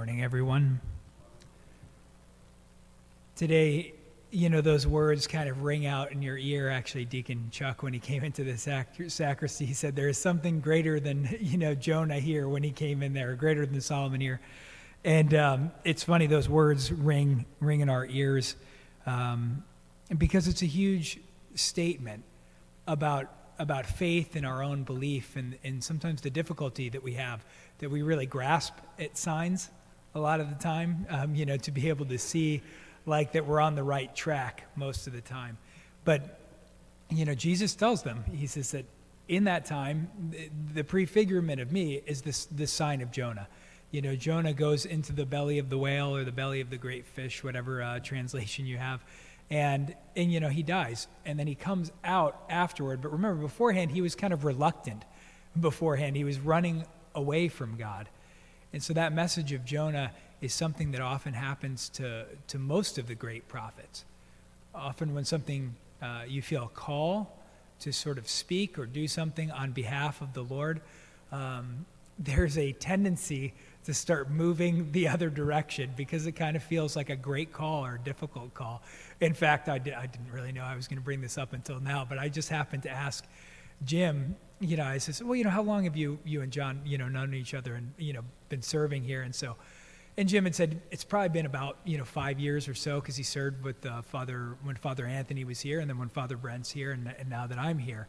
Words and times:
morning, 0.00 0.22
everyone. 0.22 0.80
Today, 3.36 3.92
you 4.30 4.48
know, 4.48 4.62
those 4.62 4.86
words 4.86 5.26
kind 5.26 5.46
of 5.46 5.62
ring 5.62 5.84
out 5.84 6.10
in 6.10 6.22
your 6.22 6.38
ear. 6.38 6.70
Actually, 6.70 7.04
Deacon 7.04 7.48
Chuck, 7.50 7.82
when 7.82 7.92
he 7.92 7.98
came 8.00 8.24
into 8.24 8.42
the 8.42 8.56
sac- 8.56 8.94
sacristy, 9.08 9.66
he 9.66 9.74
said, 9.74 9.94
There 9.94 10.08
is 10.08 10.16
something 10.16 10.60
greater 10.60 11.00
than, 11.00 11.36
you 11.42 11.58
know, 11.58 11.74
Jonah 11.74 12.18
here 12.18 12.48
when 12.48 12.62
he 12.62 12.70
came 12.70 13.02
in 13.02 13.12
there, 13.12 13.34
greater 13.34 13.66
than 13.66 13.78
Solomon 13.82 14.22
here. 14.22 14.40
And 15.04 15.34
um, 15.34 15.70
it's 15.84 16.02
funny, 16.02 16.26
those 16.26 16.48
words 16.48 16.90
ring, 16.90 17.44
ring 17.60 17.80
in 17.80 17.90
our 17.90 18.06
ears 18.06 18.56
um, 19.04 19.62
because 20.16 20.48
it's 20.48 20.62
a 20.62 20.66
huge 20.66 21.20
statement 21.56 22.24
about, 22.86 23.30
about 23.58 23.84
faith 23.84 24.34
and 24.34 24.46
our 24.46 24.62
own 24.62 24.82
belief 24.82 25.36
and, 25.36 25.58
and 25.62 25.84
sometimes 25.84 26.22
the 26.22 26.30
difficulty 26.30 26.88
that 26.88 27.02
we 27.02 27.12
have 27.12 27.44
that 27.80 27.90
we 27.90 28.00
really 28.00 28.24
grasp 28.24 28.72
at 28.98 29.18
signs 29.18 29.68
a 30.14 30.20
lot 30.20 30.40
of 30.40 30.48
the 30.48 30.56
time, 30.56 31.06
um, 31.08 31.34
you 31.34 31.46
know, 31.46 31.56
to 31.58 31.70
be 31.70 31.88
able 31.88 32.06
to 32.06 32.18
see 32.18 32.62
like 33.06 33.32
that 33.32 33.46
we're 33.46 33.60
on 33.60 33.74
the 33.74 33.82
right 33.82 34.14
track 34.14 34.66
most 34.76 35.06
of 35.06 35.12
the 35.12 35.20
time. 35.20 35.56
But, 36.04 36.40
you 37.10 37.24
know, 37.24 37.34
Jesus 37.34 37.74
tells 37.74 38.02
them, 38.02 38.24
he 38.32 38.46
says 38.46 38.72
that 38.72 38.84
in 39.28 39.44
that 39.44 39.64
time, 39.64 40.10
the 40.74 40.82
prefigurement 40.82 41.60
of 41.60 41.70
me 41.70 42.00
is 42.06 42.22
this, 42.22 42.46
this 42.46 42.72
sign 42.72 43.00
of 43.00 43.10
Jonah. 43.12 43.48
You 43.90 44.02
know, 44.02 44.14
Jonah 44.16 44.52
goes 44.52 44.86
into 44.86 45.12
the 45.12 45.26
belly 45.26 45.58
of 45.58 45.70
the 45.70 45.78
whale 45.78 46.14
or 46.14 46.24
the 46.24 46.32
belly 46.32 46.60
of 46.60 46.70
the 46.70 46.76
great 46.76 47.06
fish, 47.06 47.42
whatever 47.42 47.82
uh, 47.82 47.98
translation 48.02 48.66
you 48.66 48.76
have, 48.78 49.04
and, 49.50 49.96
and, 50.14 50.32
you 50.32 50.38
know, 50.38 50.48
he 50.48 50.62
dies. 50.62 51.08
And 51.26 51.38
then 51.38 51.48
he 51.48 51.56
comes 51.56 51.90
out 52.04 52.44
afterward. 52.48 53.02
But 53.02 53.12
remember, 53.12 53.42
beforehand, 53.42 53.90
he 53.90 54.00
was 54.00 54.14
kind 54.14 54.32
of 54.32 54.44
reluctant 54.44 55.04
beforehand. 55.58 56.14
He 56.14 56.22
was 56.22 56.38
running 56.38 56.84
away 57.16 57.48
from 57.48 57.76
God. 57.76 58.08
And 58.72 58.82
so 58.82 58.92
that 58.94 59.12
message 59.12 59.52
of 59.52 59.64
Jonah 59.64 60.12
is 60.40 60.54
something 60.54 60.92
that 60.92 61.00
often 61.00 61.34
happens 61.34 61.88
to, 61.90 62.26
to 62.48 62.58
most 62.58 62.98
of 62.98 63.06
the 63.06 63.14
great 63.14 63.48
prophets. 63.48 64.04
Often, 64.74 65.14
when 65.14 65.24
something 65.24 65.74
uh, 66.00 66.22
you 66.26 66.42
feel 66.42 66.64
a 66.64 66.68
call 66.68 67.36
to 67.80 67.92
sort 67.92 68.18
of 68.18 68.28
speak 68.28 68.78
or 68.78 68.86
do 68.86 69.08
something 69.08 69.50
on 69.50 69.72
behalf 69.72 70.20
of 70.20 70.32
the 70.32 70.42
Lord, 70.42 70.80
um, 71.32 71.84
there's 72.18 72.56
a 72.58 72.72
tendency 72.72 73.54
to 73.84 73.94
start 73.94 74.30
moving 74.30 74.92
the 74.92 75.08
other 75.08 75.30
direction 75.30 75.90
because 75.96 76.26
it 76.26 76.32
kind 76.32 76.54
of 76.54 76.62
feels 76.62 76.94
like 76.94 77.08
a 77.08 77.16
great 77.16 77.52
call 77.52 77.84
or 77.84 77.94
a 77.94 77.98
difficult 77.98 78.52
call. 78.52 78.82
In 79.20 79.34
fact, 79.34 79.68
I, 79.68 79.74
I 79.74 79.78
didn't 79.78 80.30
really 80.32 80.52
know 80.52 80.62
I 80.62 80.76
was 80.76 80.86
going 80.86 80.98
to 80.98 81.04
bring 81.04 81.20
this 81.20 81.38
up 81.38 81.54
until 81.54 81.80
now, 81.80 82.06
but 82.08 82.18
I 82.18 82.28
just 82.28 82.50
happened 82.50 82.82
to 82.84 82.90
ask 82.90 83.24
Jim, 83.84 84.36
you 84.60 84.76
know, 84.76 84.84
I 84.84 84.98
says, 84.98 85.22
well, 85.22 85.34
you 85.34 85.44
know, 85.44 85.50
how 85.50 85.62
long 85.62 85.84
have 85.84 85.96
you, 85.96 86.18
you 86.24 86.42
and 86.42 86.52
John, 86.52 86.82
you 86.84 86.98
know, 86.98 87.08
known 87.08 87.32
each 87.34 87.54
other 87.54 87.74
and, 87.74 87.92
you 87.98 88.12
know, 88.12 88.22
been 88.50 88.62
serving 88.62 89.04
here? 89.04 89.22
And 89.22 89.34
so, 89.34 89.56
and 90.18 90.28
Jim 90.28 90.44
had 90.44 90.54
said 90.54 90.82
it's 90.90 91.04
probably 91.04 91.30
been 91.30 91.46
about, 91.46 91.78
you 91.84 91.96
know, 91.96 92.04
five 92.04 92.38
years 92.38 92.68
or 92.68 92.74
so 92.74 93.00
because 93.00 93.16
he 93.16 93.22
served 93.22 93.64
with 93.64 93.84
uh, 93.86 94.02
Father, 94.02 94.56
when 94.62 94.76
Father 94.76 95.06
Anthony 95.06 95.44
was 95.44 95.60
here 95.60 95.80
and 95.80 95.88
then 95.88 95.98
when 95.98 96.10
Father 96.10 96.36
Brent's 96.36 96.70
here 96.70 96.92
and, 96.92 97.12
and 97.18 97.30
now 97.30 97.46
that 97.46 97.58
I'm 97.58 97.78
here. 97.78 98.06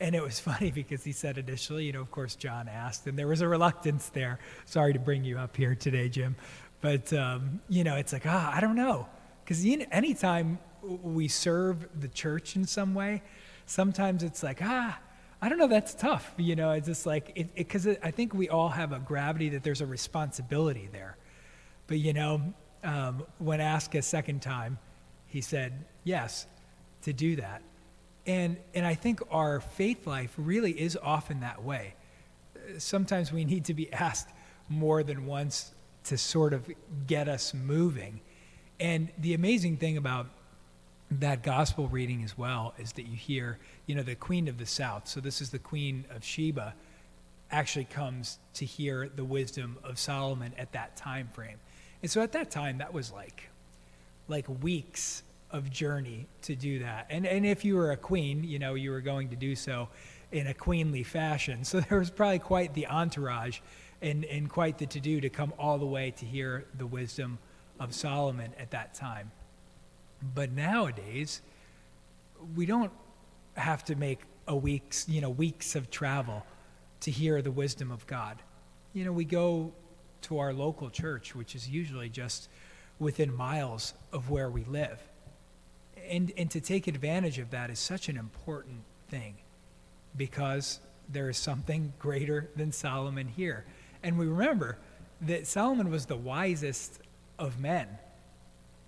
And 0.00 0.14
it 0.14 0.22
was 0.22 0.40
funny 0.40 0.70
because 0.70 1.04
he 1.04 1.12
said 1.12 1.36
initially, 1.36 1.84
you 1.84 1.92
know, 1.92 2.00
of 2.00 2.10
course, 2.10 2.36
John 2.36 2.68
asked, 2.68 3.06
and 3.06 3.18
there 3.18 3.28
was 3.28 3.42
a 3.42 3.48
reluctance 3.48 4.08
there. 4.08 4.38
Sorry 4.64 4.94
to 4.94 4.98
bring 4.98 5.24
you 5.24 5.38
up 5.38 5.56
here 5.56 5.74
today, 5.74 6.08
Jim. 6.08 6.36
But, 6.80 7.12
um, 7.12 7.60
you 7.68 7.84
know, 7.84 7.96
it's 7.96 8.12
like, 8.12 8.24
ah, 8.26 8.52
I 8.54 8.60
don't 8.60 8.76
know. 8.76 9.06
Because 9.44 9.64
anytime 9.90 10.58
we 10.82 11.28
serve 11.28 11.86
the 12.00 12.08
church 12.08 12.56
in 12.56 12.64
some 12.64 12.94
way, 12.94 13.22
sometimes 13.72 14.22
it's 14.22 14.42
like, 14.42 14.60
ah, 14.62 14.98
I 15.40 15.48
don't 15.48 15.58
know, 15.58 15.66
that's 15.66 15.94
tough. 15.94 16.34
You 16.36 16.54
know, 16.56 16.72
it's 16.72 16.86
just 16.86 17.06
like, 17.06 17.48
because 17.56 17.86
I 17.86 18.10
think 18.10 18.34
we 18.34 18.48
all 18.50 18.68
have 18.68 18.92
a 18.92 18.98
gravity 18.98 19.48
that 19.50 19.62
there's 19.64 19.80
a 19.80 19.86
responsibility 19.86 20.90
there. 20.92 21.16
But, 21.86 21.98
you 21.98 22.12
know, 22.12 22.54
um, 22.84 23.24
when 23.38 23.60
asked 23.60 23.94
a 23.94 24.02
second 24.02 24.42
time, 24.42 24.78
he 25.26 25.40
said 25.40 25.86
yes 26.04 26.46
to 27.02 27.14
do 27.14 27.36
that. 27.36 27.62
And, 28.26 28.58
and 28.74 28.86
I 28.86 28.94
think 28.94 29.20
our 29.30 29.60
faith 29.60 30.06
life 30.06 30.34
really 30.36 30.72
is 30.72 30.98
often 31.02 31.40
that 31.40 31.64
way. 31.64 31.94
Sometimes 32.76 33.32
we 33.32 33.44
need 33.44 33.64
to 33.64 33.74
be 33.74 33.90
asked 33.92 34.28
more 34.68 35.02
than 35.02 35.24
once 35.26 35.72
to 36.04 36.18
sort 36.18 36.52
of 36.52 36.70
get 37.06 37.26
us 37.26 37.54
moving. 37.54 38.20
And 38.78 39.08
the 39.18 39.32
amazing 39.32 39.78
thing 39.78 39.96
about 39.96 40.26
that 41.20 41.42
gospel 41.42 41.88
reading 41.88 42.22
as 42.24 42.36
well 42.36 42.74
is 42.78 42.92
that 42.92 43.06
you 43.06 43.16
hear, 43.16 43.58
you 43.86 43.94
know, 43.94 44.02
the 44.02 44.14
queen 44.14 44.48
of 44.48 44.58
the 44.58 44.66
south. 44.66 45.08
So 45.08 45.20
this 45.20 45.40
is 45.40 45.50
the 45.50 45.58
queen 45.58 46.04
of 46.10 46.24
Sheba 46.24 46.74
actually 47.50 47.84
comes 47.84 48.38
to 48.54 48.64
hear 48.64 49.10
the 49.14 49.24
wisdom 49.24 49.76
of 49.84 49.98
Solomon 49.98 50.52
at 50.58 50.72
that 50.72 50.96
time 50.96 51.28
frame. 51.32 51.58
And 52.02 52.10
so 52.10 52.22
at 52.22 52.32
that 52.32 52.50
time 52.50 52.78
that 52.78 52.92
was 52.92 53.12
like 53.12 53.48
like 54.28 54.46
weeks 54.62 55.22
of 55.50 55.70
journey 55.70 56.26
to 56.42 56.54
do 56.54 56.78
that. 56.80 57.06
And 57.10 57.26
and 57.26 57.44
if 57.44 57.64
you 57.64 57.76
were 57.76 57.92
a 57.92 57.96
queen, 57.96 58.42
you 58.42 58.58
know, 58.58 58.74
you 58.74 58.90
were 58.90 59.02
going 59.02 59.28
to 59.28 59.36
do 59.36 59.54
so 59.54 59.88
in 60.32 60.46
a 60.46 60.54
queenly 60.54 61.02
fashion. 61.02 61.64
So 61.64 61.80
there 61.88 61.98
was 61.98 62.10
probably 62.10 62.38
quite 62.38 62.74
the 62.74 62.86
entourage 62.86 63.60
and, 64.00 64.24
and 64.24 64.48
quite 64.48 64.78
the 64.78 64.86
to 64.86 65.00
do 65.00 65.20
to 65.20 65.28
come 65.28 65.52
all 65.58 65.78
the 65.78 65.86
way 65.86 66.10
to 66.12 66.24
hear 66.24 66.64
the 66.76 66.86
wisdom 66.86 67.38
of 67.78 67.94
Solomon 67.94 68.52
at 68.58 68.70
that 68.72 68.94
time. 68.94 69.30
But 70.34 70.52
nowadays, 70.52 71.42
we 72.54 72.66
don't 72.66 72.92
have 73.56 73.84
to 73.84 73.96
make 73.96 74.20
a 74.46 74.56
week's, 74.56 75.08
you 75.08 75.20
know, 75.20 75.30
weeks 75.30 75.76
of 75.76 75.90
travel 75.90 76.44
to 77.00 77.10
hear 77.10 77.42
the 77.42 77.50
wisdom 77.50 77.90
of 77.90 78.06
God. 78.06 78.38
You 78.92 79.04
know, 79.04 79.12
we 79.12 79.24
go 79.24 79.72
to 80.22 80.38
our 80.38 80.52
local 80.52 80.90
church, 80.90 81.34
which 81.34 81.54
is 81.54 81.68
usually 81.68 82.08
just 82.08 82.48
within 82.98 83.34
miles 83.34 83.94
of 84.12 84.30
where 84.30 84.48
we 84.48 84.64
live. 84.64 85.00
And, 86.08 86.32
and 86.36 86.50
to 86.50 86.60
take 86.60 86.86
advantage 86.86 87.38
of 87.38 87.50
that 87.50 87.70
is 87.70 87.78
such 87.78 88.08
an 88.08 88.16
important 88.16 88.82
thing 89.08 89.36
because 90.16 90.80
there 91.08 91.28
is 91.28 91.36
something 91.36 91.92
greater 91.98 92.50
than 92.56 92.72
Solomon 92.72 93.28
here. 93.28 93.64
And 94.02 94.18
we 94.18 94.26
remember 94.26 94.78
that 95.22 95.46
Solomon 95.46 95.90
was 95.90 96.06
the 96.06 96.16
wisest 96.16 97.00
of 97.38 97.60
men. 97.60 97.88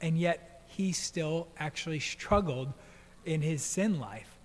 And 0.00 0.18
yet 0.18 0.57
he 0.68 0.92
still 0.92 1.48
actually 1.58 1.98
struggled 1.98 2.72
in 3.24 3.42
his 3.42 3.62
sin 3.62 3.98
life. 3.98 4.38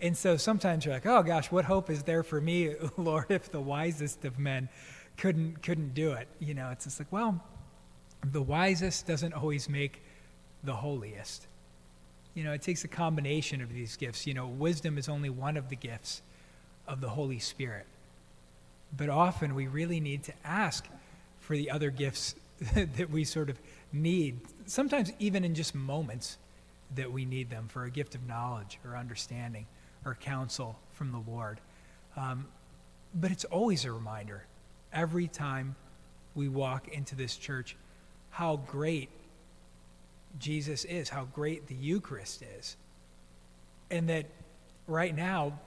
And 0.00 0.16
so 0.16 0.36
sometimes 0.36 0.84
you're 0.84 0.94
like, 0.94 1.06
oh 1.06 1.22
gosh, 1.22 1.50
what 1.50 1.64
hope 1.64 1.90
is 1.90 2.02
there 2.02 2.22
for 2.22 2.40
me, 2.40 2.74
Lord, 2.96 3.26
if 3.30 3.50
the 3.50 3.60
wisest 3.60 4.24
of 4.24 4.38
men 4.38 4.68
couldn't 5.16 5.62
couldn't 5.62 5.94
do 5.94 6.12
it? 6.12 6.28
You 6.38 6.54
know, 6.54 6.70
it's 6.70 6.84
just 6.84 7.00
like, 7.00 7.10
well, 7.10 7.42
the 8.24 8.42
wisest 8.42 9.06
doesn't 9.06 9.32
always 9.32 9.68
make 9.68 10.02
the 10.62 10.74
holiest. 10.74 11.46
You 12.34 12.44
know, 12.44 12.52
it 12.52 12.62
takes 12.62 12.84
a 12.84 12.88
combination 12.88 13.60
of 13.60 13.72
these 13.72 13.96
gifts. 13.96 14.26
You 14.26 14.34
know, 14.34 14.46
wisdom 14.46 14.98
is 14.98 15.08
only 15.08 15.30
one 15.30 15.56
of 15.56 15.68
the 15.68 15.76
gifts 15.76 16.22
of 16.88 17.00
the 17.00 17.10
Holy 17.10 17.38
Spirit. 17.38 17.86
But 18.96 19.08
often 19.08 19.54
we 19.54 19.66
really 19.66 20.00
need 20.00 20.22
to 20.24 20.32
ask 20.44 20.86
for 21.40 21.56
the 21.56 21.70
other 21.70 21.90
gifts 21.90 22.34
that 22.74 23.10
we 23.10 23.24
sort 23.24 23.50
of 23.50 23.58
need, 23.92 24.40
sometimes 24.66 25.12
even 25.18 25.44
in 25.44 25.54
just 25.54 25.74
moments 25.74 26.38
that 26.94 27.10
we 27.10 27.24
need 27.24 27.50
them 27.50 27.68
for 27.68 27.84
a 27.84 27.90
gift 27.90 28.14
of 28.14 28.26
knowledge 28.26 28.78
or 28.84 28.96
understanding 28.96 29.66
or 30.04 30.14
counsel 30.14 30.78
from 30.92 31.12
the 31.12 31.22
Lord. 31.30 31.60
Um, 32.16 32.46
but 33.14 33.30
it's 33.30 33.44
always 33.44 33.84
a 33.84 33.92
reminder 33.92 34.46
every 34.92 35.28
time 35.28 35.74
we 36.34 36.48
walk 36.48 36.88
into 36.88 37.14
this 37.14 37.36
church 37.36 37.76
how 38.30 38.56
great 38.56 39.10
Jesus 40.38 40.84
is, 40.84 41.08
how 41.08 41.24
great 41.24 41.66
the 41.66 41.74
Eucharist 41.74 42.42
is. 42.58 42.76
And 43.90 44.08
that 44.08 44.26
right 44.86 45.14
now, 45.14 45.58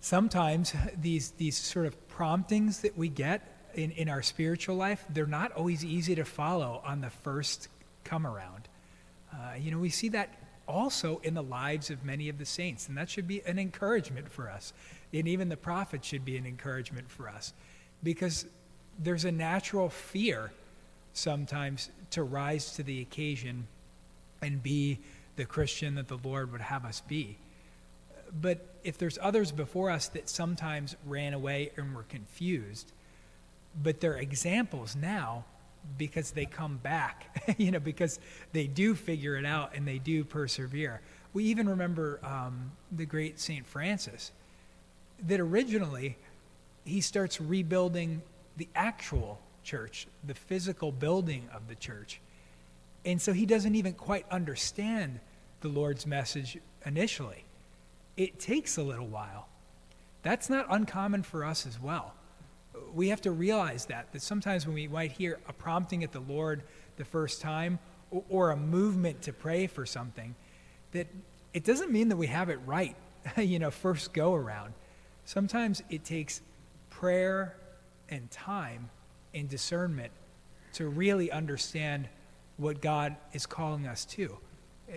sometimes 0.00 0.74
these, 1.00 1.30
these 1.32 1.56
sort 1.56 1.86
of 1.86 2.08
promptings 2.08 2.80
that 2.80 2.96
we 2.96 3.08
get 3.08 3.57
in, 3.74 3.90
in 3.92 4.08
our 4.08 4.22
spiritual 4.22 4.76
life, 4.76 5.04
they're 5.10 5.26
not 5.26 5.52
always 5.52 5.84
easy 5.84 6.14
to 6.14 6.24
follow 6.24 6.82
on 6.84 7.00
the 7.00 7.10
first 7.10 7.68
come 8.04 8.26
around. 8.26 8.68
Uh, 9.32 9.54
you 9.58 9.70
know, 9.70 9.78
we 9.78 9.90
see 9.90 10.08
that 10.10 10.34
also 10.66 11.20
in 11.24 11.34
the 11.34 11.42
lives 11.42 11.90
of 11.90 12.04
many 12.04 12.28
of 12.28 12.38
the 12.38 12.44
saints, 12.44 12.88
and 12.88 12.96
that 12.96 13.08
should 13.08 13.26
be 13.26 13.42
an 13.46 13.58
encouragement 13.58 14.30
for 14.30 14.50
us. 14.50 14.72
And 15.12 15.26
even 15.26 15.48
the 15.48 15.56
prophets 15.56 16.06
should 16.06 16.24
be 16.24 16.36
an 16.36 16.46
encouragement 16.46 17.10
for 17.10 17.28
us 17.28 17.52
because 18.02 18.46
there's 18.98 19.24
a 19.24 19.32
natural 19.32 19.88
fear 19.88 20.52
sometimes 21.12 21.90
to 22.10 22.22
rise 22.22 22.72
to 22.72 22.82
the 22.82 23.00
occasion 23.00 23.66
and 24.42 24.62
be 24.62 24.98
the 25.36 25.44
Christian 25.44 25.94
that 25.94 26.08
the 26.08 26.18
Lord 26.22 26.52
would 26.52 26.60
have 26.60 26.84
us 26.84 27.00
be. 27.00 27.38
But 28.40 28.74
if 28.84 28.98
there's 28.98 29.18
others 29.20 29.52
before 29.52 29.90
us 29.90 30.08
that 30.08 30.28
sometimes 30.28 30.96
ran 31.06 31.32
away 31.32 31.70
and 31.76 31.94
were 31.94 32.02
confused, 32.04 32.92
but 33.82 34.00
they're 34.00 34.16
examples 34.16 34.96
now 34.96 35.44
because 35.96 36.32
they 36.32 36.44
come 36.44 36.76
back, 36.78 37.42
you 37.58 37.70
know, 37.70 37.80
because 37.80 38.18
they 38.52 38.66
do 38.66 38.94
figure 38.94 39.36
it 39.36 39.46
out 39.46 39.74
and 39.74 39.86
they 39.86 39.98
do 39.98 40.24
persevere. 40.24 41.00
We 41.32 41.44
even 41.44 41.68
remember 41.68 42.20
um, 42.22 42.72
the 42.90 43.06
great 43.06 43.38
St. 43.38 43.66
Francis, 43.66 44.32
that 45.26 45.40
originally 45.40 46.16
he 46.84 47.00
starts 47.00 47.40
rebuilding 47.40 48.22
the 48.56 48.68
actual 48.74 49.40
church, 49.62 50.06
the 50.26 50.34
physical 50.34 50.92
building 50.92 51.48
of 51.52 51.68
the 51.68 51.74
church. 51.74 52.20
And 53.04 53.20
so 53.20 53.32
he 53.32 53.46
doesn't 53.46 53.74
even 53.74 53.92
quite 53.92 54.26
understand 54.30 55.20
the 55.60 55.68
Lord's 55.68 56.06
message 56.06 56.58
initially. 56.84 57.44
It 58.16 58.38
takes 58.40 58.76
a 58.76 58.82
little 58.82 59.06
while. 59.06 59.48
That's 60.22 60.50
not 60.50 60.66
uncommon 60.68 61.22
for 61.22 61.44
us 61.44 61.66
as 61.66 61.80
well. 61.80 62.14
We 62.94 63.08
have 63.08 63.20
to 63.22 63.30
realize 63.30 63.86
that, 63.86 64.12
that 64.12 64.22
sometimes 64.22 64.66
when 64.66 64.74
we 64.74 64.88
might 64.88 65.12
hear 65.12 65.38
a 65.48 65.52
prompting 65.52 66.04
at 66.04 66.12
the 66.12 66.20
Lord 66.20 66.62
the 66.96 67.04
first 67.04 67.40
time 67.40 67.78
or, 68.10 68.24
or 68.28 68.50
a 68.50 68.56
movement 68.56 69.22
to 69.22 69.32
pray 69.32 69.66
for 69.66 69.86
something, 69.86 70.34
that 70.92 71.06
it 71.52 71.64
doesn't 71.64 71.90
mean 71.90 72.08
that 72.08 72.16
we 72.16 72.26
have 72.26 72.48
it 72.48 72.60
right, 72.66 72.96
you 73.36 73.58
know, 73.58 73.70
first 73.70 74.12
go 74.12 74.34
around. 74.34 74.74
Sometimes 75.24 75.82
it 75.90 76.04
takes 76.04 76.40
prayer 76.90 77.56
and 78.08 78.30
time 78.30 78.90
and 79.34 79.48
discernment 79.48 80.12
to 80.74 80.88
really 80.88 81.30
understand 81.30 82.08
what 82.56 82.80
God 82.80 83.16
is 83.32 83.46
calling 83.46 83.86
us 83.86 84.04
to. 84.04 84.36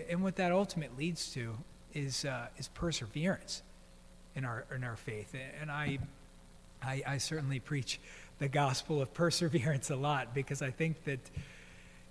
And 0.08 0.22
what 0.22 0.36
that 0.36 0.52
ultimately 0.52 1.06
leads 1.06 1.32
to 1.34 1.56
is, 1.92 2.24
uh, 2.24 2.46
is 2.56 2.68
perseverance 2.68 3.62
in 4.34 4.44
our, 4.44 4.64
in 4.74 4.84
our 4.84 4.96
faith. 4.96 5.34
And 5.60 5.70
I, 5.70 5.98
I, 6.82 7.02
I 7.06 7.18
certainly 7.18 7.60
preach 7.60 8.00
the 8.38 8.48
gospel 8.48 9.00
of 9.00 9.12
perseverance 9.14 9.90
a 9.90 9.96
lot 9.96 10.34
because 10.34 10.62
I 10.62 10.70
think 10.70 11.04
that 11.04 11.20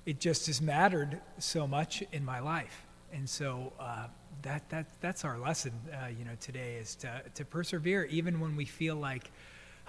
it 0.05 0.19
just 0.19 0.47
has 0.47 0.61
mattered 0.61 1.19
so 1.37 1.67
much 1.67 2.03
in 2.11 2.25
my 2.25 2.39
life. 2.39 2.85
And 3.13 3.29
so 3.29 3.73
uh, 3.79 4.07
that, 4.41 4.69
that, 4.69 4.87
that's 5.01 5.25
our 5.25 5.37
lesson, 5.37 5.73
uh, 5.93 6.07
you 6.07 6.25
know, 6.25 6.35
today 6.39 6.75
is 6.75 6.95
to, 6.95 7.21
to 7.35 7.45
persevere 7.45 8.05
even 8.05 8.39
when 8.39 8.55
we 8.55 8.65
feel 8.65 8.95
like, 8.95 9.31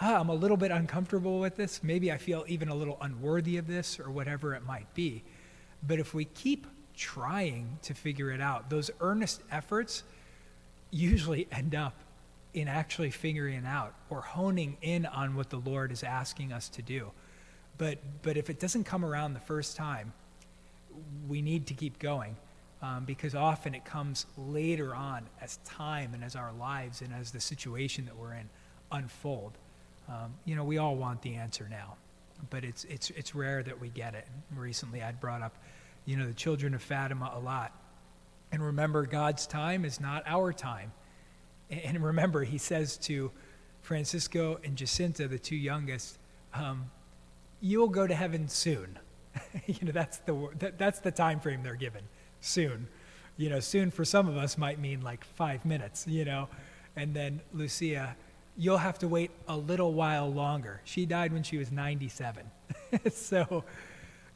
ah, 0.00 0.18
I'm 0.18 0.28
a 0.28 0.34
little 0.34 0.56
bit 0.56 0.70
uncomfortable 0.70 1.38
with 1.38 1.56
this. 1.56 1.82
Maybe 1.82 2.12
I 2.12 2.18
feel 2.18 2.44
even 2.48 2.68
a 2.68 2.74
little 2.74 2.98
unworthy 3.00 3.56
of 3.56 3.66
this 3.66 3.98
or 3.98 4.10
whatever 4.10 4.54
it 4.54 4.64
might 4.66 4.92
be. 4.94 5.22
But 5.86 5.98
if 5.98 6.14
we 6.14 6.24
keep 6.26 6.66
trying 6.96 7.78
to 7.82 7.94
figure 7.94 8.30
it 8.30 8.40
out, 8.40 8.68
those 8.68 8.90
earnest 9.00 9.42
efforts 9.50 10.02
usually 10.90 11.48
end 11.52 11.74
up 11.74 11.94
in 12.54 12.68
actually 12.68 13.10
figuring 13.10 13.58
it 13.58 13.66
out 13.66 13.94
or 14.10 14.20
honing 14.20 14.76
in 14.82 15.06
on 15.06 15.34
what 15.36 15.50
the 15.50 15.56
Lord 15.56 15.90
is 15.90 16.02
asking 16.02 16.52
us 16.52 16.68
to 16.70 16.82
do. 16.82 17.10
But, 17.78 17.98
but 18.22 18.36
if 18.36 18.50
it 18.50 18.60
doesn't 18.60 18.84
come 18.84 19.04
around 19.04 19.34
the 19.34 19.40
first 19.40 19.76
time, 19.76 20.12
we 21.26 21.40
need 21.40 21.66
to 21.68 21.74
keep 21.74 21.98
going 21.98 22.36
um, 22.82 23.04
because 23.04 23.34
often 23.34 23.74
it 23.74 23.84
comes 23.84 24.26
later 24.36 24.94
on 24.94 25.26
as 25.40 25.58
time 25.64 26.14
and 26.14 26.22
as 26.22 26.36
our 26.36 26.52
lives 26.52 27.00
and 27.00 27.14
as 27.14 27.30
the 27.30 27.40
situation 27.40 28.04
that 28.04 28.16
we're 28.16 28.34
in 28.34 28.48
unfold. 28.90 29.52
Um, 30.08 30.34
you 30.44 30.56
know, 30.56 30.64
we 30.64 30.78
all 30.78 30.96
want 30.96 31.22
the 31.22 31.36
answer 31.36 31.68
now, 31.70 31.96
but 32.50 32.64
it's, 32.64 32.84
it's, 32.84 33.10
it's 33.10 33.34
rare 33.34 33.62
that 33.62 33.80
we 33.80 33.88
get 33.88 34.14
it. 34.14 34.26
Recently, 34.54 35.02
I'd 35.02 35.20
brought 35.20 35.42
up, 35.42 35.56
you 36.04 36.16
know, 36.16 36.26
the 36.26 36.34
children 36.34 36.74
of 36.74 36.82
Fatima 36.82 37.32
a 37.34 37.38
lot. 37.38 37.72
And 38.50 38.62
remember, 38.62 39.06
God's 39.06 39.46
time 39.46 39.84
is 39.84 40.00
not 40.00 40.24
our 40.26 40.52
time. 40.52 40.92
And 41.72 42.04
remember, 42.04 42.44
he 42.44 42.58
says 42.58 42.98
to 42.98 43.30
Francisco 43.80 44.60
and 44.62 44.76
Jacinta, 44.76 45.26
the 45.26 45.38
two 45.38 45.56
youngest, 45.56 46.18
um, 46.52 46.90
you'll 47.60 47.88
go 47.88 48.06
to 48.06 48.14
heaven 48.14 48.46
soon. 48.48 48.98
you 49.66 49.86
know, 49.86 49.92
that's 49.92 50.18
the, 50.18 50.48
that, 50.58 50.78
that's 50.78 51.00
the 51.00 51.10
time 51.10 51.40
frame 51.40 51.62
they're 51.62 51.74
given, 51.74 52.02
soon. 52.42 52.88
You 53.38 53.48
know, 53.48 53.60
soon 53.60 53.90
for 53.90 54.04
some 54.04 54.28
of 54.28 54.36
us 54.36 54.58
might 54.58 54.78
mean 54.78 55.00
like 55.00 55.24
five 55.24 55.64
minutes, 55.64 56.06
you 56.06 56.26
know. 56.26 56.48
And 56.94 57.14
then 57.14 57.40
Lucia, 57.54 58.16
you'll 58.58 58.76
have 58.76 58.98
to 58.98 59.08
wait 59.08 59.30
a 59.48 59.56
little 59.56 59.94
while 59.94 60.30
longer. 60.30 60.82
She 60.84 61.06
died 61.06 61.32
when 61.32 61.42
she 61.42 61.56
was 61.56 61.72
97. 61.72 62.50
so, 63.10 63.64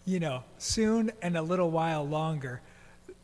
you 0.07 0.21
know, 0.21 0.43
soon 0.57 1.13
and 1.21 1.37
a 1.37 1.43
little 1.43 1.71
while 1.71 2.07
longer 2.07 2.63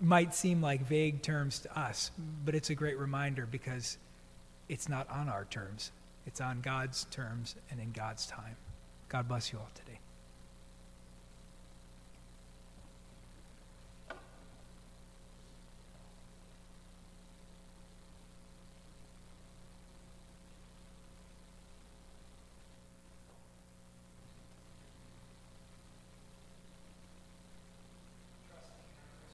might 0.02 0.34
seem 0.34 0.60
like 0.60 0.82
vague 0.82 1.22
terms 1.22 1.60
to 1.60 1.78
us, 1.78 2.10
but 2.44 2.54
it's 2.54 2.70
a 2.70 2.75
great 2.75 2.99
reminder 2.99 3.46
because 3.46 3.99
it's 4.69 4.88
not 4.88 5.08
on 5.08 5.28
our 5.28 5.44
terms. 5.44 5.93
It's 6.26 6.40
on 6.40 6.60
God's 6.60 7.04
terms 7.04 7.54
and 7.70 7.81
in 7.81 7.93
God's 7.93 8.26
time. 8.26 8.56
God 9.08 9.28
bless 9.28 9.52
you 9.52 9.58
all 9.58 9.70
today. 9.75 10.01